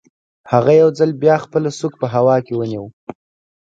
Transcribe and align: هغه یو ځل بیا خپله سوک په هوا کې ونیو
هغه 0.51 0.71
یو 0.81 0.89
ځل 0.99 1.11
بیا 1.23 1.35
خپله 1.45 1.69
سوک 1.79 1.93
په 2.01 2.07
هوا 2.13 2.35
کې 2.45 2.53
ونیو 2.55 2.85